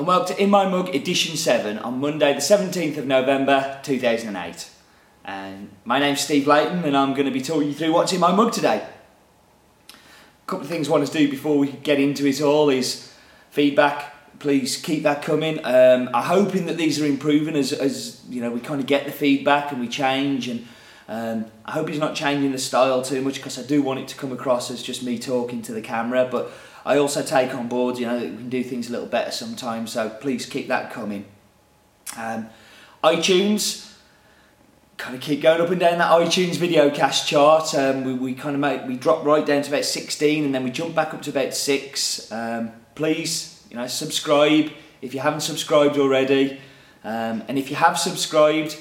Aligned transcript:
And 0.00 0.06
welcome 0.06 0.34
to 0.34 0.42
In 0.42 0.48
My 0.48 0.66
Mug 0.66 0.94
Edition 0.94 1.36
7 1.36 1.76
on 1.76 2.00
Monday, 2.00 2.32
the 2.32 2.40
17th 2.40 2.96
of 2.96 3.06
November 3.06 3.80
2008. 3.82 4.70
And 5.26 5.68
my 5.84 5.98
name's 5.98 6.22
Steve 6.22 6.46
Leighton, 6.46 6.84
and 6.84 6.96
I'm 6.96 7.12
going 7.12 7.26
to 7.26 7.30
be 7.30 7.42
talking 7.42 7.68
you 7.68 7.74
through 7.74 7.92
what's 7.92 8.10
in 8.14 8.18
my 8.18 8.32
mug 8.32 8.50
today. 8.50 8.82
A 9.92 10.46
couple 10.46 10.64
of 10.64 10.70
things 10.70 10.88
I 10.88 10.92
want 10.92 11.06
to 11.06 11.12
do 11.12 11.30
before 11.30 11.58
we 11.58 11.70
get 11.70 12.00
into 12.00 12.24
it 12.24 12.40
all 12.40 12.70
is 12.70 13.12
feedback. 13.50 14.38
Please 14.38 14.78
keep 14.78 15.02
that 15.02 15.20
coming. 15.20 15.58
Um, 15.66 16.08
I'm 16.14 16.24
hoping 16.24 16.64
that 16.64 16.78
these 16.78 16.98
are 16.98 17.04
improving 17.04 17.54
as, 17.54 17.74
as 17.74 18.22
you 18.30 18.40
know 18.40 18.50
we 18.50 18.60
kind 18.60 18.80
of 18.80 18.86
get 18.86 19.04
the 19.04 19.12
feedback 19.12 19.70
and 19.70 19.82
we 19.82 19.88
change. 19.88 20.48
And 20.48 20.66
um, 21.08 21.44
I 21.66 21.72
hope 21.72 21.90
it's 21.90 21.98
not 21.98 22.14
changing 22.14 22.52
the 22.52 22.58
style 22.58 23.02
too 23.02 23.20
much 23.20 23.34
because 23.34 23.58
I 23.58 23.64
do 23.64 23.82
want 23.82 24.00
it 24.00 24.08
to 24.08 24.16
come 24.16 24.32
across 24.32 24.70
as 24.70 24.82
just 24.82 25.02
me 25.02 25.18
talking 25.18 25.60
to 25.60 25.74
the 25.74 25.82
camera. 25.82 26.26
But 26.32 26.50
I 26.84 26.96
also 26.96 27.22
take 27.22 27.54
on 27.54 27.68
board, 27.68 27.98
you 27.98 28.06
know, 28.06 28.18
that 28.18 28.30
we 28.30 28.36
can 28.36 28.48
do 28.48 28.62
things 28.62 28.88
a 28.88 28.92
little 28.92 29.06
better 29.06 29.30
sometimes. 29.30 29.92
So 29.92 30.08
please 30.08 30.46
keep 30.46 30.68
that 30.68 30.92
coming. 30.92 31.26
Um, 32.16 32.48
iTunes, 33.04 33.92
kind 34.96 35.14
of 35.14 35.20
keep 35.20 35.40
going 35.40 35.60
up 35.60 35.70
and 35.70 35.80
down 35.80 35.98
that 35.98 36.10
iTunes 36.10 36.56
video 36.56 36.90
cast 36.90 37.26
chart. 37.28 37.74
Um, 37.74 38.04
we, 38.04 38.14
we 38.14 38.34
kind 38.34 38.54
of 38.54 38.60
make 38.60 38.86
we 38.86 38.96
drop 38.96 39.24
right 39.24 39.44
down 39.44 39.62
to 39.62 39.70
about 39.70 39.84
16 39.84 40.44
and 40.44 40.54
then 40.54 40.64
we 40.64 40.70
jump 40.70 40.94
back 40.94 41.14
up 41.14 41.22
to 41.22 41.30
about 41.30 41.54
six. 41.54 42.30
Um, 42.32 42.72
please, 42.94 43.64
you 43.70 43.76
know, 43.76 43.86
subscribe 43.86 44.70
if 45.00 45.14
you 45.14 45.20
haven't 45.20 45.40
subscribed 45.40 45.98
already. 45.98 46.60
Um, 47.02 47.42
and 47.48 47.58
if 47.58 47.70
you 47.70 47.76
have 47.76 47.98
subscribed, 47.98 48.78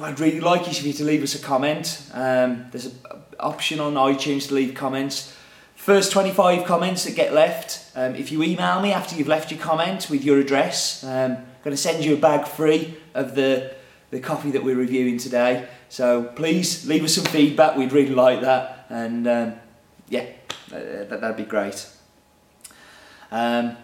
I'd 0.00 0.18
really 0.18 0.40
like 0.40 0.66
you 0.82 0.92
to 0.92 1.04
leave 1.04 1.22
us 1.22 1.34
a 1.34 1.38
comment. 1.38 2.10
Um, 2.12 2.66
there's 2.70 2.86
an 2.86 2.98
option 3.38 3.78
on 3.78 3.94
iTunes 3.94 4.48
to 4.48 4.54
leave 4.54 4.74
comments. 4.74 5.36
First 5.82 6.12
25 6.12 6.64
comments 6.64 7.02
that 7.06 7.16
get 7.16 7.34
left, 7.34 7.90
um, 7.96 8.14
if 8.14 8.30
you 8.30 8.40
email 8.44 8.80
me 8.80 8.92
after 8.92 9.16
you've 9.16 9.26
left 9.26 9.50
your 9.50 9.58
comment 9.58 10.08
with 10.08 10.22
your 10.22 10.38
address, 10.38 11.02
um, 11.02 11.32
I'm 11.32 11.44
going 11.64 11.74
to 11.74 11.76
send 11.76 12.04
you 12.04 12.14
a 12.14 12.16
bag 12.16 12.46
free 12.46 12.96
of 13.14 13.34
the, 13.34 13.74
the 14.12 14.20
coffee 14.20 14.52
that 14.52 14.62
we're 14.62 14.76
reviewing 14.76 15.18
today. 15.18 15.66
So 15.88 16.22
please 16.22 16.86
leave 16.86 17.02
us 17.02 17.16
some 17.16 17.24
feedback, 17.24 17.76
we'd 17.76 17.90
really 17.90 18.14
like 18.14 18.42
that. 18.42 18.86
And 18.90 19.26
um, 19.26 19.54
yeah, 20.08 20.26
that, 20.68 21.20
that'd 21.20 21.36
be 21.36 21.42
great. 21.42 21.84
Um, 23.32 23.76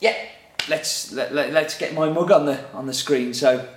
yeah, 0.00 0.16
let's 0.68 1.12
let, 1.12 1.32
let, 1.32 1.52
let's 1.52 1.78
get 1.78 1.94
my 1.94 2.08
mug 2.08 2.32
on 2.32 2.46
the 2.46 2.68
on 2.72 2.88
the 2.88 2.92
screen. 2.92 3.34
So 3.34 3.68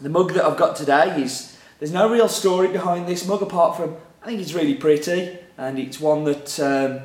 the 0.00 0.08
mug 0.08 0.32
that 0.32 0.46
I've 0.46 0.56
got 0.56 0.76
today 0.76 1.20
is 1.20 1.58
there's 1.78 1.92
no 1.92 2.10
real 2.10 2.30
story 2.30 2.68
behind 2.68 3.06
this 3.06 3.28
mug 3.28 3.42
apart 3.42 3.76
from 3.76 3.98
I 4.22 4.26
think 4.28 4.40
it's 4.40 4.54
really 4.54 4.74
pretty 4.74 5.40
and 5.58 5.78
it's 5.78 6.00
one 6.00 6.24
that 6.24 6.58
um, 6.60 7.00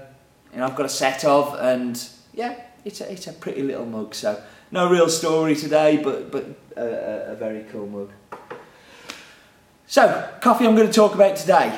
you 0.53 0.59
know 0.59 0.67
I've 0.67 0.75
got 0.75 0.85
a 0.85 0.89
set 0.89 1.25
of, 1.25 1.55
and 1.59 2.01
yeah, 2.33 2.55
it's 2.85 3.01
a, 3.01 3.11
it's 3.11 3.27
a 3.27 3.33
pretty 3.33 3.63
little 3.63 3.85
mug. 3.85 4.15
So 4.15 4.41
no 4.71 4.89
real 4.89 5.09
story 5.09 5.55
today, 5.55 5.97
but 5.97 6.31
but 6.31 6.45
a, 6.77 7.31
a 7.31 7.35
very 7.35 7.65
cool 7.71 7.87
mug. 7.87 8.11
So 9.87 10.29
coffee 10.39 10.65
I'm 10.65 10.75
going 10.75 10.87
to 10.87 10.93
talk 10.93 11.13
about 11.15 11.35
today. 11.35 11.77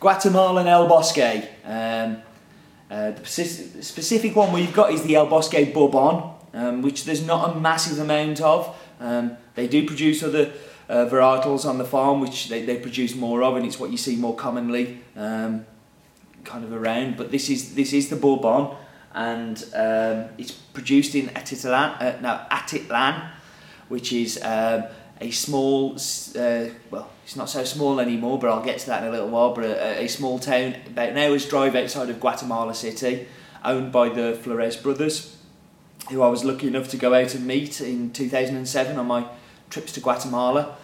Guatemalan 0.00 0.66
El 0.66 0.86
Bosque. 0.86 1.48
Um, 1.64 2.22
uh, 2.90 3.10
the 3.10 3.26
specific 3.26 4.34
one 4.34 4.52
we've 4.52 4.72
got 4.72 4.92
is 4.92 5.02
the 5.02 5.16
El 5.16 5.26
Bosque 5.26 5.74
Bourbon, 5.74 6.30
um, 6.54 6.82
which 6.82 7.04
there's 7.04 7.26
not 7.26 7.50
a 7.50 7.60
massive 7.60 7.98
amount 7.98 8.40
of. 8.40 8.74
Um, 9.00 9.36
they 9.54 9.68
do 9.68 9.86
produce 9.86 10.22
other 10.22 10.52
uh, 10.88 11.06
varietals 11.06 11.64
on 11.64 11.78
the 11.78 11.84
farm, 11.84 12.20
which 12.20 12.48
they, 12.48 12.64
they 12.64 12.78
produce 12.78 13.14
more 13.14 13.42
of, 13.42 13.56
and 13.56 13.66
it's 13.66 13.78
what 13.78 13.90
you 13.90 13.96
see 13.96 14.16
more 14.16 14.34
commonly 14.34 15.00
um, 15.16 15.66
kind 16.44 16.64
of 16.64 16.72
around. 16.72 17.16
But 17.16 17.30
this 17.30 17.50
is 17.50 17.74
this 17.74 17.92
is 17.92 18.08
the 18.08 18.16
Bourbon, 18.16 18.76
and 19.12 19.62
um, 19.74 20.30
it's 20.38 20.52
produced 20.52 21.14
in 21.14 21.28
Atitlan, 21.28 22.00
uh, 22.00 22.20
no, 22.20 22.40
Atitlan, 22.50 23.30
which 23.88 24.12
is 24.12 24.42
um, 24.42 24.84
a 25.20 25.30
small, 25.30 25.94
uh, 25.94 26.66
well, 26.90 27.10
it's 27.24 27.36
not 27.36 27.50
so 27.50 27.64
small 27.64 28.00
anymore, 28.00 28.38
but 28.38 28.50
I'll 28.50 28.64
get 28.64 28.78
to 28.80 28.86
that 28.86 29.02
in 29.02 29.08
a 29.08 29.12
little 29.12 29.28
while. 29.28 29.54
But 29.54 29.64
a, 29.64 30.04
a 30.04 30.08
small 30.08 30.38
town 30.38 30.76
about 30.86 31.10
an 31.10 31.18
hour's 31.18 31.46
drive 31.46 31.74
outside 31.74 32.08
of 32.08 32.20
Guatemala 32.20 32.74
City, 32.74 33.26
owned 33.64 33.92
by 33.92 34.08
the 34.08 34.38
Flores 34.42 34.76
brothers, 34.76 35.36
who 36.10 36.22
I 36.22 36.28
was 36.28 36.44
lucky 36.44 36.68
enough 36.68 36.88
to 36.88 36.96
go 36.96 37.12
out 37.12 37.34
and 37.34 37.46
meet 37.46 37.80
in 37.80 38.12
2007 38.12 38.96
on 38.96 39.06
my 39.06 39.26
trips 39.70 39.92
to 39.92 40.00
Guatemala, 40.00 40.76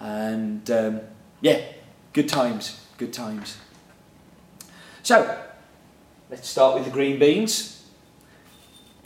and 0.00 0.70
um, 0.70 1.00
yeah, 1.40 1.60
good 2.12 2.28
times, 2.28 2.80
good 2.98 3.12
times. 3.12 3.58
So, 5.02 5.38
let's 6.30 6.48
start 6.48 6.74
with 6.74 6.84
the 6.84 6.90
green 6.90 7.18
beans. 7.18 7.84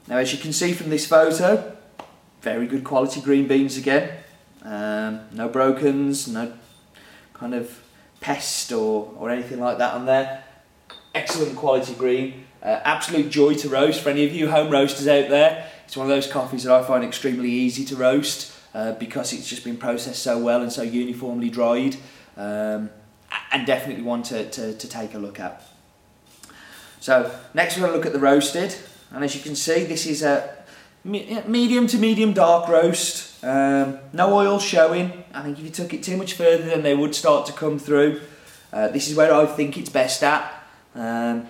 Now, 0.08 0.16
as 0.16 0.32
you 0.32 0.38
can 0.38 0.52
see 0.52 0.72
from 0.72 0.90
this 0.90 1.06
photo, 1.06 1.76
very 2.40 2.66
good 2.66 2.84
quality 2.84 3.20
green 3.20 3.46
beans 3.46 3.76
again. 3.76 4.10
Um, 4.62 5.20
no 5.32 5.48
brokens, 5.48 6.26
no 6.26 6.52
kind 7.34 7.54
of 7.54 7.82
pest 8.20 8.72
or, 8.72 9.12
or 9.16 9.30
anything 9.30 9.60
like 9.60 9.78
that 9.78 9.94
on 9.94 10.06
there. 10.06 10.44
Excellent 11.14 11.56
quality 11.56 11.94
green. 11.94 12.46
Uh, 12.62 12.80
absolute 12.84 13.30
joy 13.30 13.54
to 13.54 13.68
roast 13.68 14.02
for 14.02 14.10
any 14.10 14.24
of 14.24 14.32
you 14.32 14.50
home 14.50 14.70
roasters 14.70 15.08
out 15.08 15.28
there. 15.28 15.66
It's 15.86 15.96
one 15.96 16.06
of 16.06 16.10
those 16.10 16.26
coffees 16.26 16.64
that 16.64 16.72
I 16.72 16.84
find 16.84 17.02
extremely 17.02 17.50
easy 17.50 17.84
to 17.86 17.96
roast. 17.96 18.52
Uh, 18.72 18.92
because 18.92 19.32
it's 19.32 19.48
just 19.48 19.64
been 19.64 19.76
processed 19.76 20.22
so 20.22 20.38
well 20.38 20.62
and 20.62 20.72
so 20.72 20.82
uniformly 20.82 21.50
dried 21.50 21.96
um, 22.36 22.88
and 23.50 23.66
definitely 23.66 24.00
one 24.00 24.22
to, 24.22 24.48
to, 24.48 24.72
to 24.74 24.88
take 24.88 25.12
a 25.14 25.18
look 25.18 25.40
at. 25.40 25.60
So 27.00 27.36
next 27.52 27.76
we're 27.76 27.80
going 27.80 27.92
to 27.92 27.96
look 27.96 28.06
at 28.06 28.12
the 28.12 28.20
roasted 28.20 28.76
and 29.10 29.24
as 29.24 29.34
you 29.34 29.40
can 29.40 29.56
see 29.56 29.82
this 29.82 30.06
is 30.06 30.22
a 30.22 30.56
medium 31.02 31.88
to 31.88 31.98
medium 31.98 32.32
dark 32.32 32.68
roast, 32.68 33.42
um, 33.42 33.98
no 34.12 34.32
oil 34.34 34.60
showing. 34.60 35.24
I 35.34 35.42
think 35.42 35.58
if 35.58 35.64
you 35.64 35.70
took 35.70 35.92
it 35.92 36.04
too 36.04 36.16
much 36.16 36.34
further 36.34 36.66
then 36.66 36.84
they 36.84 36.94
would 36.94 37.16
start 37.16 37.46
to 37.46 37.52
come 37.52 37.76
through. 37.76 38.20
Uh, 38.72 38.86
this 38.86 39.10
is 39.10 39.16
where 39.16 39.34
I 39.34 39.46
think 39.46 39.78
it's 39.78 39.90
best 39.90 40.22
at. 40.22 40.48
Um, 40.94 41.48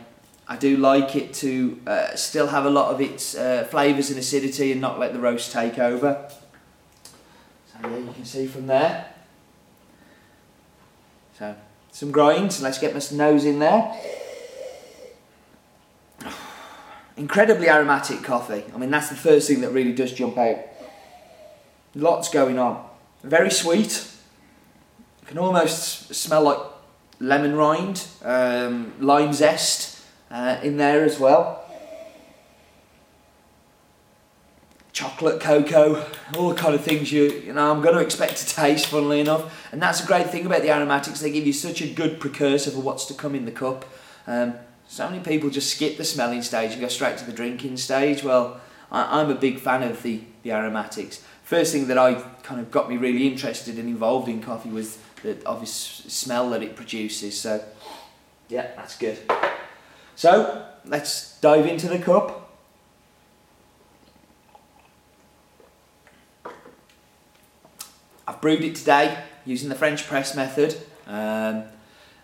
I 0.49 0.57
do 0.57 0.79
like 0.79 1.15
it 1.17 1.35
to 1.35 1.79
uh, 1.87 2.17
still 2.17 2.47
have 2.47 2.65
a 2.65 2.71
lot 2.71 2.95
of 2.95 3.03
its 3.03 3.35
uh, 3.35 3.67
flavours 3.71 4.09
and 4.09 4.19
acidity 4.19 4.73
and 4.73 4.81
not 4.81 4.99
let 4.99 5.13
the 5.13 5.21
roast 5.21 5.53
take 5.53 5.79
over 5.79 6.31
yeah, 7.83 7.97
you 7.97 8.13
can 8.13 8.25
see 8.25 8.47
from 8.47 8.67
there. 8.67 9.07
So, 11.39 11.55
some 11.93 12.11
grinds, 12.11 12.63
let's 12.63 12.79
get 12.79 12.95
my 12.95 13.17
nose 13.17 13.45
in 13.45 13.59
there. 13.59 13.97
Incredibly 17.17 17.69
aromatic 17.69 18.23
coffee. 18.23 18.65
I 18.75 18.79
mean, 18.79 18.91
that's 18.91 19.09
the 19.09 19.17
first 19.17 19.49
thing 19.49 19.61
that 19.63 19.71
really 19.71 19.93
does 19.93 20.13
jump 20.13 20.39
out. 20.39 20.59
Lots 21.95 22.29
going 22.31 22.59
on. 22.59 22.89
Very 23.23 23.51
sweet. 23.51 24.07
You 25.23 25.27
can 25.27 25.39
almost 25.39 26.15
smell 26.15 26.43
like 26.43 26.59
lemon 27.19 27.55
rind, 27.55 28.07
um, 28.25 28.95
lime 29.01 29.33
zest 29.33 30.03
uh, 30.31 30.59
in 30.63 30.77
there 30.77 31.05
as 31.05 31.19
well. 31.19 31.70
Chocolate, 35.01 35.41
cocoa, 35.41 36.05
all 36.37 36.51
the 36.51 36.55
kind 36.55 36.75
of 36.75 36.85
things 36.85 37.11
you 37.11 37.23
you 37.33 37.55
know 37.55 37.71
I'm 37.71 37.81
going 37.81 37.95
to 37.95 38.03
expect 38.03 38.37
to 38.37 38.47
taste. 38.47 38.87
Funnily 38.87 39.21
enough, 39.21 39.69
and 39.73 39.81
that's 39.81 40.05
a 40.05 40.07
great 40.07 40.29
thing 40.29 40.45
about 40.45 40.61
the 40.61 40.71
aromatics. 40.71 41.21
They 41.21 41.31
give 41.31 41.47
you 41.47 41.55
such 41.55 41.81
a 41.81 41.87
good 41.87 42.21
precursor 42.21 42.71
for 42.71 42.81
what's 42.81 43.07
to 43.07 43.15
come 43.15 43.35
in 43.35 43.47
the 43.47 43.53
cup. 43.53 43.87
Um, 44.27 44.55
so 44.89 45.09
many 45.09 45.23
people 45.23 45.49
just 45.49 45.75
skip 45.75 45.97
the 45.97 46.05
smelling 46.05 46.43
stage 46.43 46.73
and 46.73 46.81
go 46.81 46.89
straight 46.89 47.17
to 47.19 47.25
the 47.25 47.33
drinking 47.33 47.79
stage. 47.79 48.23
Well, 48.23 48.61
I, 48.93 49.23
am 49.23 49.31
a 49.31 49.35
big 49.35 49.59
fan 49.59 49.83
of 49.83 50.03
the 50.03 50.21
the 50.43 50.53
aromatics. 50.53 51.25
First 51.45 51.73
thing 51.73 51.89
that 51.89 51.97
I 51.97 52.15
kind 52.43 52.61
of 52.61 52.71
got 52.71 52.91
me 52.91 52.99
really 52.99 53.27
interested 53.27 53.79
and 53.79 53.89
involved 53.89 54.29
in 54.29 54.43
coffee 54.43 54.69
was 54.69 54.99
the 55.23 55.37
obvious 55.47 55.73
smell 55.73 56.51
that 56.51 56.63
it 56.63 56.77
produces. 56.77 57.41
So, 57.41 57.65
yeah, 58.49 58.69
that's 58.77 58.97
good. 58.97 59.19
So 60.15 60.67
let's 60.85 61.41
dive 61.41 61.67
into 61.67 61.89
the 61.89 61.99
cup. 61.99 62.40
Brewed 68.41 68.65
it 68.65 68.75
today 68.75 69.23
using 69.45 69.69
the 69.69 69.75
French 69.75 70.07
press 70.07 70.35
method 70.35 70.75
um, 71.07 71.65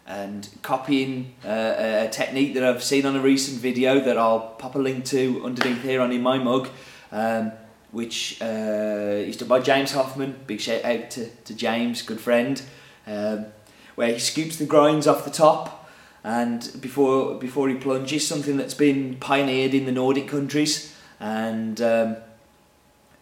and 0.07 0.49
copying 0.63 1.35
uh, 1.45 2.07
a 2.07 2.09
technique 2.11 2.55
that 2.55 2.65
I've 2.65 2.83
seen 2.83 3.05
on 3.05 3.17
a 3.17 3.21
recent 3.21 3.61
video 3.61 4.01
that 4.01 4.17
I'll 4.17 4.41
pop 4.41 4.77
a 4.77 4.79
link 4.79 5.05
to 5.07 5.45
underneath 5.45 5.83
here 5.83 6.01
on 6.01 6.13
in 6.13 6.23
my 6.23 6.39
mug, 6.39 6.69
um, 7.13 7.53
which 7.91 8.41
uh, 8.41 8.45
is 8.45 9.37
done 9.37 9.49
by 9.49 9.61
James 9.61 9.93
Hoffmann. 9.93 10.37
Big 10.47 10.61
shout 10.61 10.85
out 10.87 11.11
to, 11.11 11.29
to 11.29 11.55
James, 11.55 12.01
good 12.01 12.21
friend, 12.21 12.63
um, 13.07 13.47
where 13.95 14.13
he 14.13 14.19
scoops 14.19 14.57
the 14.57 14.65
grinds 14.65 15.07
off 15.07 15.25
the 15.25 15.31
top 15.31 15.87
and 16.25 16.77
before 16.81 17.35
before 17.35 17.69
he 17.69 17.75
plunges, 17.75 18.27
something 18.27 18.57
that's 18.57 18.75
been 18.75 19.17
pioneered 19.17 19.75
in 19.75 19.85
the 19.85 19.93
Nordic 19.93 20.29
countries 20.29 20.97
and 21.21 21.81
um, 21.81 22.17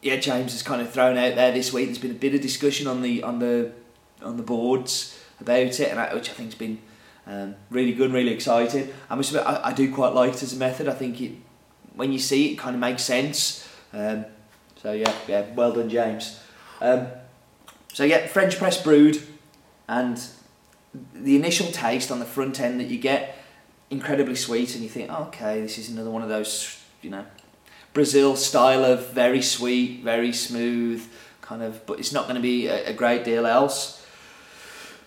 yeah, 0.04 0.16
James 0.16 0.52
has 0.52 0.62
kind 0.62 0.80
of 0.80 0.92
thrown 0.92 1.18
out 1.18 1.34
there 1.34 1.50
this 1.50 1.72
week. 1.72 1.86
There's 1.86 1.98
been 1.98 2.12
a 2.12 2.14
bit 2.14 2.34
of 2.34 2.40
discussion 2.40 2.86
on 2.86 3.02
the 3.02 3.24
on 3.24 3.40
the 3.40 3.72
on 4.22 4.36
the 4.36 4.44
boards 4.44 5.18
about 5.40 5.80
it, 5.80 5.90
and 5.90 5.98
I, 5.98 6.14
which 6.14 6.30
I 6.30 6.32
think 6.32 6.50
has 6.50 6.58
been 6.58 6.78
Um, 7.26 7.54
really 7.70 7.94
good, 7.94 8.12
really 8.12 8.34
exciting. 8.34 8.92
I 9.08 9.14
must 9.14 9.30
admit, 9.30 9.46
I, 9.46 9.70
I 9.70 9.72
do 9.72 9.90
quite 9.90 10.12
like 10.12 10.34
it 10.34 10.42
as 10.42 10.52
a 10.52 10.56
method. 10.58 10.88
I 10.88 10.92
think 10.92 11.20
it, 11.22 11.32
when 11.96 12.12
you 12.12 12.18
see 12.18 12.48
it, 12.48 12.52
it 12.52 12.58
kind 12.58 12.74
of 12.76 12.80
makes 12.80 13.02
sense. 13.02 13.66
Um, 13.94 14.26
so 14.76 14.92
yeah, 14.92 15.14
yeah, 15.26 15.46
well 15.54 15.72
done, 15.72 15.88
James. 15.88 16.38
Um, 16.82 17.06
so 17.94 18.04
yeah, 18.04 18.26
French 18.26 18.58
press 18.58 18.76
brewed, 18.82 19.22
and 19.88 20.20
the 21.14 21.34
initial 21.34 21.68
taste 21.72 22.10
on 22.10 22.18
the 22.18 22.26
front 22.26 22.60
end 22.60 22.78
that 22.78 22.88
you 22.88 22.98
get, 22.98 23.38
incredibly 23.88 24.36
sweet, 24.36 24.74
and 24.74 24.82
you 24.82 24.90
think, 24.90 25.10
oh, 25.10 25.24
okay, 25.28 25.62
this 25.62 25.78
is 25.78 25.88
another 25.88 26.10
one 26.10 26.22
of 26.22 26.28
those, 26.28 26.78
you 27.00 27.08
know, 27.08 27.24
Brazil 27.94 28.37
style 28.37 28.85
of 28.85 29.08
very 29.12 29.41
sweet, 29.41 30.02
very 30.02 30.32
smooth, 30.32 31.02
kind 31.41 31.62
of, 31.62 31.87
but 31.87 31.99
it's 31.99 32.12
not 32.12 32.25
going 32.25 32.35
to 32.35 32.43
be 32.43 32.67
a, 32.67 32.91
a 32.91 32.93
great 32.93 33.25
deal 33.25 33.46
else. 33.46 34.05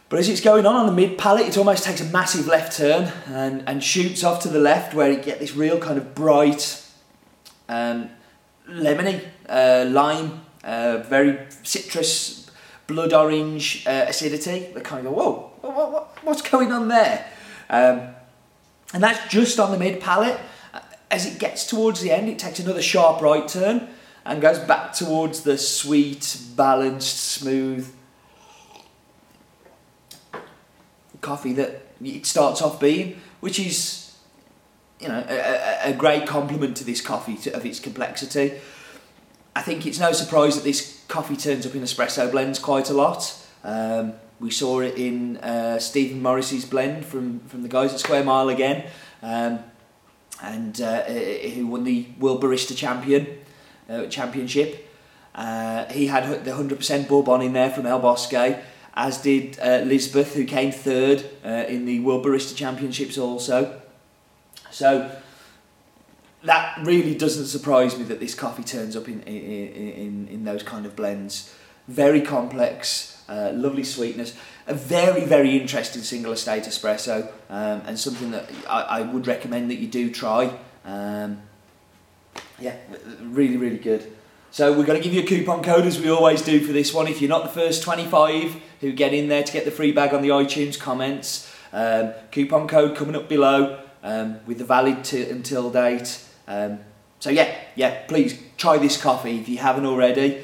But 0.09 0.19
as 0.19 0.29
it's 0.29 0.39
going 0.39 0.65
on 0.65 0.75
on 0.75 0.85
the 0.85 0.93
mid 0.93 1.17
palate, 1.17 1.47
it 1.47 1.57
almost 1.57 1.83
takes 1.83 1.99
a 1.99 2.05
massive 2.05 2.47
left 2.47 2.77
turn 2.77 3.11
and, 3.27 3.67
and 3.67 3.83
shoots 3.83 4.23
off 4.23 4.41
to 4.43 4.47
the 4.47 4.59
left 4.59 4.93
where 4.93 5.11
you 5.11 5.21
get 5.21 5.39
this 5.39 5.53
real 5.53 5.77
kind 5.77 5.97
of 5.97 6.15
bright, 6.15 6.81
um, 7.67 8.09
lemony, 8.69 9.21
uh, 9.49 9.85
lime, 9.89 10.45
uh, 10.63 11.03
very 11.09 11.39
citrus, 11.63 12.49
blood 12.87 13.11
orange 13.11 13.85
uh, 13.85 14.05
acidity. 14.07 14.71
They 14.73 14.79
kind 14.79 15.05
of 15.05 15.13
go, 15.13 15.19
whoa, 15.19 15.51
what, 15.59 15.91
what, 15.91 16.23
what's 16.23 16.41
going 16.41 16.71
on 16.71 16.87
there? 16.87 17.29
Um, 17.69 18.15
and 18.93 19.03
that's 19.03 19.29
just 19.29 19.59
on 19.59 19.71
the 19.71 19.77
mid 19.77 19.99
palate. 19.99 20.39
As 21.09 21.25
it 21.25 21.39
gets 21.39 21.65
towards 21.65 22.01
the 22.01 22.11
end, 22.11 22.27
it 22.29 22.37
takes 22.37 22.59
another 22.59 22.81
sharp 22.81 23.21
right 23.21 23.47
turn 23.47 23.87
and 24.25 24.41
goes 24.41 24.59
back 24.59 24.93
towards 24.93 25.41
the 25.41 25.57
sweet, 25.57 26.37
balanced, 26.55 27.17
smooth 27.17 27.93
coffee 31.21 31.53
that 31.53 31.81
it 32.03 32.25
starts 32.25 32.61
off 32.61 32.79
being, 32.79 33.19
which 33.39 33.59
is, 33.59 34.15
you 34.99 35.07
know, 35.07 35.25
a, 35.27 35.91
a 35.91 35.93
great 35.93 36.27
compliment 36.27 36.77
to 36.77 36.83
this 36.83 37.01
coffee 37.01 37.35
to, 37.37 37.55
of 37.55 37.65
its 37.65 37.79
complexity. 37.79 38.59
I 39.55 39.61
think 39.61 39.85
it's 39.85 39.99
no 39.99 40.11
surprise 40.11 40.55
that 40.55 40.63
this 40.63 41.03
coffee 41.07 41.35
turns 41.35 41.65
up 41.65 41.73
in 41.73 41.81
espresso 41.81 42.29
blends 42.29 42.59
quite 42.59 42.89
a 42.89 42.93
lot. 42.93 43.33
Um, 43.63 44.13
we 44.39 44.51
saw 44.51 44.81
it 44.81 44.95
in 44.97 45.37
uh, 45.37 45.79
Stephen 45.79 46.21
Morrissey's 46.21 46.65
blend 46.65 47.05
from, 47.05 47.39
from 47.47 47.63
the 47.63 47.69
guys 47.69 47.93
at 47.93 47.99
Square 47.99 48.25
Mile 48.25 48.49
again. 48.49 48.89
Um, 49.21 49.63
and 50.41 50.79
uh, 50.81 51.03
who 51.03 51.67
won 51.67 51.83
the 51.83 52.07
World 52.19 52.41
Barista 52.41 52.75
Champion 52.75 53.27
uh, 53.89 54.05
Championship. 54.07 54.83
Uh, 55.33 55.85
he 55.85 56.07
had 56.07 56.43
the 56.45 56.51
100% 56.51 57.07
bourbon 57.07 57.41
in 57.41 57.53
there 57.53 57.69
from 57.69 57.85
El 57.85 57.99
Bosque, 57.99 58.57
as 58.95 59.21
did 59.21 59.59
uh, 59.59 59.81
Lisbeth, 59.85 60.33
who 60.33 60.45
came 60.45 60.71
third 60.71 61.23
uh, 61.45 61.65
in 61.67 61.85
the 61.85 61.99
World 61.99 62.25
Barista 62.25 62.55
Championships 62.55 63.17
also. 63.17 63.81
So 64.71 65.11
that 66.43 66.79
really 66.83 67.15
doesn't 67.15 67.45
surprise 67.45 67.97
me 67.97 68.03
that 68.05 68.19
this 68.19 68.33
coffee 68.33 68.63
turns 68.63 68.95
up 68.95 69.07
in, 69.07 69.21
in, 69.21 69.73
in, 69.73 70.27
in 70.29 70.45
those 70.45 70.63
kind 70.63 70.85
of 70.85 70.95
blends. 70.95 71.53
Very 71.87 72.21
complex, 72.21 73.16
uh, 73.29 73.51
lovely 73.53 73.83
sweetness, 73.83 74.35
a 74.67 74.73
very, 74.73 75.25
very 75.25 75.57
interesting 75.57 76.01
single 76.01 76.31
estate 76.31 76.63
espresso, 76.63 77.27
um, 77.49 77.81
and 77.85 77.99
something 77.99 78.31
that 78.31 78.49
I, 78.69 78.81
I 78.81 79.01
would 79.01 79.27
recommend 79.27 79.69
that 79.71 79.75
you 79.75 79.87
do 79.87 80.09
try. 80.11 80.57
Um, 80.85 81.41
yeah, 82.59 82.75
really, 83.21 83.57
really 83.57 83.77
good. 83.77 84.11
So 84.51 84.71
we're 84.71 84.85
going 84.85 85.01
to 85.01 85.03
give 85.03 85.13
you 85.13 85.21
a 85.21 85.25
coupon 85.25 85.61
code 85.61 85.85
as 85.85 85.99
we 85.99 86.09
always 86.09 86.41
do 86.41 86.59
for 86.59 86.71
this 86.71 86.93
one. 86.93 87.07
If 87.07 87.21
you're 87.21 87.29
not 87.29 87.43
the 87.43 87.49
first 87.49 87.83
25 87.83 88.61
who 88.81 88.91
get 88.91 89.13
in 89.13 89.27
there 89.27 89.43
to 89.43 89.53
get 89.53 89.65
the 89.65 89.71
free 89.71 89.91
bag 89.91 90.13
on 90.13 90.21
the 90.21 90.29
iTunes 90.29 90.79
comments, 90.79 91.53
um, 91.73 92.13
coupon 92.31 92.67
code 92.67 92.95
coming 92.95 93.15
up 93.15 93.27
below 93.27 93.83
um, 94.03 94.39
with 94.45 94.57
the 94.57 94.65
valid 94.65 95.03
t- 95.03 95.29
until 95.29 95.69
date. 95.69 96.23
Um, 96.47 96.79
so 97.19 97.29
yeah, 97.29 97.53
yeah, 97.75 98.05
please 98.07 98.41
try 98.57 98.77
this 98.77 98.99
coffee 98.99 99.39
if 99.39 99.49
you 99.49 99.57
haven't 99.57 99.85
already. 99.85 100.43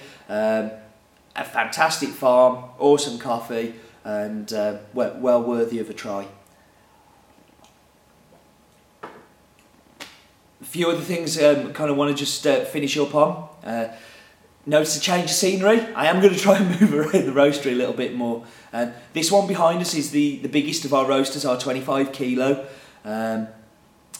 A 1.35 1.43
fantastic 1.43 2.09
farm, 2.09 2.65
awesome 2.77 3.17
coffee, 3.17 3.73
and 4.03 4.51
uh, 4.53 4.77
well, 4.93 5.17
well 5.19 5.43
worthy 5.43 5.79
of 5.79 5.89
a 5.89 5.93
try. 5.93 6.27
A 10.61 10.65
few 10.65 10.89
other 10.89 11.01
things 11.01 11.41
um, 11.41 11.73
kind 11.73 11.89
of 11.89 11.97
want 11.97 12.15
to 12.15 12.17
just 12.17 12.45
uh, 12.45 12.65
finish 12.65 12.97
up 12.97 13.15
on. 13.15 13.49
Uh, 13.63 13.95
notice 14.65 14.97
a 14.97 14.99
change 14.99 15.25
of 15.25 15.31
scenery. 15.31 15.81
I 15.93 16.05
am 16.05 16.21
going 16.21 16.33
to 16.35 16.39
try 16.39 16.57
and 16.57 16.79
move 16.79 16.93
around 16.93 17.25
the 17.25 17.31
roastery 17.31 17.71
a 17.71 17.75
little 17.75 17.93
bit 17.93 18.15
more. 18.15 18.45
Um, 18.71 18.93
this 19.13 19.31
one 19.31 19.47
behind 19.47 19.81
us 19.81 19.93
is 19.93 20.11
the, 20.11 20.37
the 20.37 20.49
biggest 20.49 20.85
of 20.85 20.93
our 20.93 21.05
roasters, 21.05 21.45
our 21.45 21.59
25 21.59 22.11
kilo. 22.11 22.65
Um, 23.03 23.47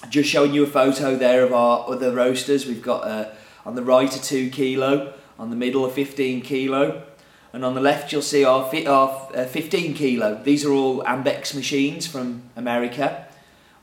just 0.10 0.30
showing 0.30 0.54
you 0.54 0.63
a 0.63 0.68
photo 0.68 1.15
there 1.15 1.44
of 1.44 1.54
our 1.54 1.89
other 1.89 2.12
roasters. 2.12 2.65
We've 2.65 2.81
got 2.81 3.04
uh, 3.04 3.30
on 3.65 3.75
the 3.75 3.83
right 3.83 4.13
a 4.13 4.21
2 4.21 4.50
kilo, 4.50 5.13
on 5.38 5.50
the 5.50 5.56
middle 5.56 5.85
a 5.85 5.89
15 5.89 6.41
kilo, 6.41 7.03
and 7.51 7.63
on 7.63 7.75
the 7.75 7.81
left 7.81 8.12
you'll 8.12 8.21
see 8.21 8.44
our, 8.44 8.71
our 8.88 9.30
uh, 9.35 9.45
15 9.45 9.94
kilo. 9.94 10.41
These 10.44 10.65
are 10.65 10.71
all 10.71 11.03
Ambex 11.03 11.53
machines 11.53 12.07
from 12.07 12.44
America. 12.56 13.27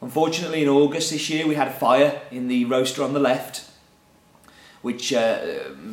Unfortunately 0.02 0.62
in 0.62 0.69
August 0.69 1.11
this 1.11 1.29
year 1.29 1.47
we 1.47 1.55
had 1.55 1.69
a 1.69 1.73
fire 1.73 2.23
in 2.31 2.49
the 2.49 2.64
roaster 2.64 3.02
on 3.02 3.12
the 3.12 3.20
left 3.20 3.70
which 4.82 5.12
uh, 5.12 5.38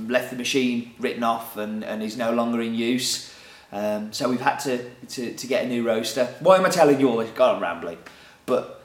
left 0.07 0.30
the 0.30 0.36
machine 0.38 0.94
written 1.00 1.24
off 1.24 1.57
and, 1.57 1.83
and 1.83 2.01
is 2.01 2.18
no 2.18 2.31
longer 2.31 2.62
in 2.62 2.74
use. 2.74 3.33
Um, 3.71 4.13
so 4.13 4.30
we've 4.30 4.42
had 4.42 4.57
to, 4.60 4.89
to, 4.89 5.33
to 5.33 5.48
get 5.48 5.65
a 5.65 5.68
new 5.68 5.86
roaster. 5.86 6.33
Why 6.39 6.56
am 6.56 6.65
I 6.65 6.69
telling 6.69 7.00
you 7.00 7.10
all 7.10 7.18
this? 7.18 7.30
God, 7.31 7.56
I'm 7.56 7.62
rambling. 7.62 7.98
But 8.45 8.81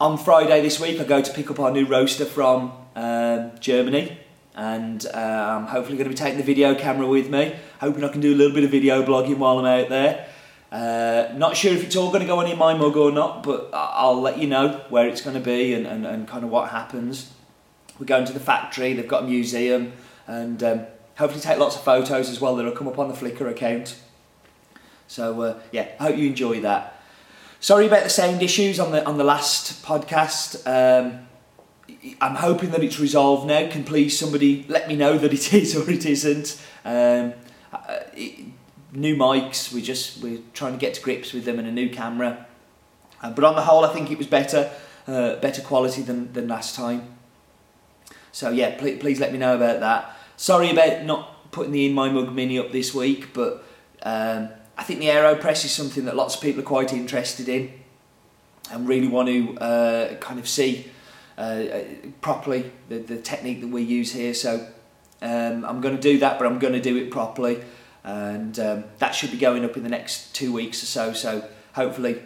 on 0.00 0.18
Friday 0.18 0.62
this 0.62 0.78
week, 0.78 1.00
I 1.00 1.04
go 1.04 1.20
to 1.20 1.32
pick 1.32 1.50
up 1.50 1.58
our 1.58 1.72
new 1.72 1.84
roaster 1.84 2.24
from 2.24 2.72
um, 2.94 3.52
Germany, 3.58 4.18
and 4.54 5.04
uh, 5.06 5.56
I'm 5.58 5.66
hopefully 5.66 5.96
going 5.96 6.08
to 6.08 6.14
be 6.14 6.16
taking 6.16 6.38
the 6.38 6.44
video 6.44 6.74
camera 6.74 7.06
with 7.06 7.28
me. 7.28 7.56
Hoping 7.80 8.04
I 8.04 8.08
can 8.08 8.20
do 8.20 8.34
a 8.34 8.36
little 8.36 8.54
bit 8.54 8.64
of 8.64 8.70
video 8.70 9.02
blogging 9.04 9.38
while 9.38 9.58
I'm 9.58 9.66
out 9.66 9.88
there. 9.88 10.26
Uh, 10.70 11.32
not 11.36 11.56
sure 11.56 11.72
if 11.72 11.84
it's 11.84 11.96
all 11.96 12.08
going 12.08 12.20
to 12.20 12.26
go 12.26 12.40
on 12.40 12.50
in 12.50 12.58
my 12.58 12.74
mug 12.74 12.96
or 12.96 13.12
not, 13.12 13.42
but 13.42 13.70
I'll 13.72 14.20
let 14.20 14.38
you 14.38 14.48
know 14.48 14.84
where 14.88 15.08
it's 15.08 15.20
going 15.20 15.34
to 15.34 15.42
be 15.42 15.72
and, 15.74 15.86
and, 15.86 16.06
and 16.06 16.26
kind 16.26 16.44
of 16.44 16.50
what 16.50 16.70
happens. 16.70 17.30
We're 17.98 18.06
going 18.06 18.24
to 18.24 18.32
the 18.32 18.40
factory, 18.40 18.92
they've 18.92 19.06
got 19.06 19.22
a 19.22 19.26
museum, 19.26 19.92
and 20.26 20.62
um, 20.62 20.86
hopefully 21.16 21.40
take 21.40 21.58
lots 21.58 21.76
of 21.76 21.82
photos 21.82 22.28
as 22.28 22.40
well 22.40 22.56
that'll 22.56 22.72
come 22.72 22.88
up 22.88 22.98
on 22.98 23.08
the 23.08 23.14
Flickr 23.14 23.48
account. 23.48 23.96
So 25.06 25.42
uh, 25.42 25.60
yeah, 25.70 25.90
I 26.00 26.04
hope 26.04 26.16
you 26.16 26.26
enjoy 26.26 26.60
that. 26.62 27.00
Sorry 27.60 27.86
about 27.86 28.02
the 28.02 28.10
sound 28.10 28.42
issues 28.42 28.80
on 28.80 28.92
the 28.92 29.04
on 29.06 29.16
the 29.16 29.24
last 29.24 29.84
podcast. 29.84 30.66
Um, 30.66 31.26
I'm 32.20 32.36
hoping 32.36 32.70
that 32.70 32.82
it's 32.82 32.98
resolved 32.98 33.46
now. 33.46 33.68
Can 33.68 33.84
please 33.84 34.18
somebody 34.18 34.64
let 34.68 34.88
me 34.88 34.96
know 34.96 35.18
that 35.18 35.32
it 35.32 35.52
is 35.52 35.76
or 35.76 35.88
it 35.90 36.06
isn't. 36.06 36.60
Um, 36.84 37.34
uh, 37.72 38.00
it, 38.14 38.46
new 38.92 39.16
mics. 39.16 39.72
We 39.72 39.82
just 39.82 40.22
we're 40.22 40.40
trying 40.52 40.72
to 40.72 40.78
get 40.78 40.94
to 40.94 41.02
grips 41.02 41.32
with 41.32 41.44
them 41.44 41.58
and 41.58 41.68
a 41.68 41.72
new 41.72 41.90
camera. 41.90 42.46
Uh, 43.22 43.30
but 43.30 43.44
on 43.44 43.54
the 43.54 43.62
whole, 43.62 43.84
I 43.84 43.92
think 43.92 44.10
it 44.10 44.18
was 44.18 44.26
better, 44.26 44.70
uh, 45.06 45.36
better 45.36 45.62
quality 45.62 46.02
than 46.02 46.32
than 46.32 46.48
last 46.48 46.74
time. 46.74 47.16
So 48.32 48.50
yeah, 48.50 48.76
please, 48.76 48.98
please 48.98 49.20
let 49.20 49.32
me 49.32 49.38
know 49.38 49.56
about 49.56 49.80
that. 49.80 50.16
Sorry 50.36 50.70
about 50.70 51.04
not 51.04 51.52
putting 51.52 51.72
the 51.72 51.86
In 51.86 51.92
My 51.92 52.08
Mug 52.08 52.34
Mini 52.34 52.58
up 52.58 52.72
this 52.72 52.94
week, 52.94 53.32
but. 53.32 53.64
Um, 54.02 54.50
I 54.76 54.82
think 54.82 55.00
the 55.00 55.06
AeroPress 55.06 55.64
is 55.64 55.70
something 55.70 56.04
that 56.06 56.16
lots 56.16 56.34
of 56.34 56.40
people 56.40 56.60
are 56.60 56.66
quite 56.66 56.92
interested 56.92 57.48
in 57.48 57.72
and 58.70 58.88
really 58.88 59.06
want 59.06 59.28
to 59.28 59.56
uh, 59.58 60.14
kind 60.16 60.38
of 60.38 60.48
see 60.48 60.90
uh, 61.36 61.40
uh, 61.40 61.84
properly 62.20 62.70
the, 62.88 62.98
the 62.98 63.16
technique 63.16 63.60
that 63.60 63.68
we 63.68 63.82
use 63.82 64.12
here. 64.12 64.34
So 64.34 64.66
um, 65.22 65.64
I'm 65.64 65.80
going 65.80 65.96
to 65.96 66.02
do 66.02 66.18
that, 66.18 66.38
but 66.38 66.46
I'm 66.46 66.58
going 66.58 66.74
to 66.74 66.80
do 66.80 66.96
it 66.96 67.10
properly. 67.10 67.62
And 68.04 68.58
um, 68.58 68.84
that 68.98 69.14
should 69.14 69.30
be 69.30 69.38
going 69.38 69.64
up 69.64 69.76
in 69.76 69.82
the 69.82 69.88
next 69.88 70.34
two 70.34 70.52
weeks 70.52 70.82
or 70.82 70.86
so. 70.86 71.12
So 71.12 71.48
hopefully 71.72 72.22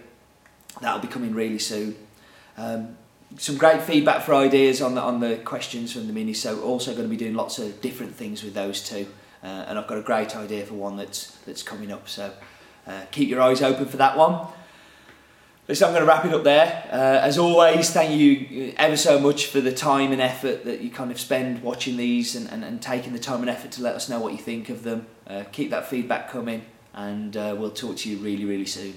that'll 0.81 1.01
be 1.01 1.09
coming 1.09 1.35
really 1.35 1.59
soon. 1.59 1.97
Um, 2.57 2.97
some 3.37 3.57
great 3.57 3.83
feedback 3.83 4.23
for 4.25 4.35
ideas 4.35 4.81
on 4.81 4.95
the, 4.95 5.01
on 5.01 5.21
the 5.21 5.37
questions 5.37 5.93
from 5.93 6.07
the 6.07 6.13
mini. 6.13 6.35
So 6.35 6.63
also 6.63 6.93
going 6.93 7.05
to 7.05 7.09
be 7.09 7.17
doing 7.17 7.35
lots 7.35 7.59
of 7.59 7.81
different 7.81 8.15
things 8.15 8.43
with 8.43 8.55
those 8.55 8.83
two. 8.83 9.07
uh, 9.43 9.47
and 9.47 9.79
I've 9.79 9.87
got 9.87 9.99
a 9.99 10.03
great 10.03 10.35
idea 10.37 10.65
for 10.67 10.75
one 10.75 10.97
that's 10.97 11.37
that's 11.47 11.63
coming 11.63 11.93
up. 11.93 12.09
So 12.09 12.33
uh, 12.87 13.03
keep 13.11 13.29
your 13.29 13.41
eyes 13.41 13.63
open 13.63 13.87
for 13.87 13.97
that 13.99 14.17
one. 14.17 14.47
Listen, 15.69 15.89
I'm 15.89 15.93
going 15.93 16.01
to 16.01 16.09
wrap 16.09 16.25
it 16.25 16.33
up 16.33 16.45
there. 16.45 16.89
Uh, 16.91 17.21
as 17.23 17.37
always, 17.37 17.91
thank 17.91 18.19
you 18.19 18.73
ever 18.79 18.97
so 18.97 19.21
much 19.21 19.49
for 19.49 19.61
the 19.61 19.71
time 19.71 20.13
and 20.13 20.21
effort 20.21 20.65
that 20.65 20.81
you 20.81 20.89
kind 20.89 21.11
of 21.11 21.21
spend 21.21 21.63
watching 21.63 21.99
these 21.99 22.35
and, 22.35 22.51
and, 22.51 22.65
and 22.65 22.81
taking 22.81 23.13
the 23.13 23.19
time 23.19 23.43
and 23.43 23.51
effort 23.51 23.73
to 23.73 23.83
let 23.83 23.95
us 23.95 24.09
know 24.09 24.19
what 24.19 24.33
you 24.33 24.39
think 24.39 24.71
of 24.71 24.83
them. 24.83 25.07
Uh, 25.27 25.45
keep 25.53 25.69
that 25.69 25.87
feedback 25.87 26.31
coming, 26.31 26.65
and 26.95 27.37
uh, 27.37 27.55
we'll 27.59 27.71
talk 27.71 27.99
to 27.99 28.09
you 28.09 28.17
really, 28.17 28.47
really 28.47 28.65
soon. 28.65 28.95